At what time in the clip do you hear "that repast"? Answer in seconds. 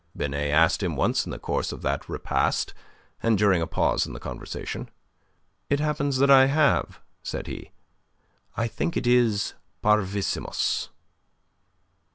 1.83-2.73